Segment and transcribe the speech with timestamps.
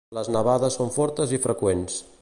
[0.17, 2.01] Les nevades són fortes i freqüents.